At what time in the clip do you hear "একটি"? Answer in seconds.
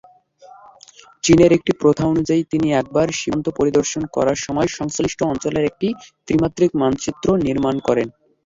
1.57-1.71, 5.65-5.87